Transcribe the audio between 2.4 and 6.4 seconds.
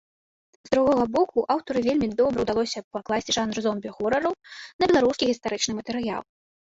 ўдалося пакласці жанр зомбі-хорару на беларускі гістарычны матэрыял.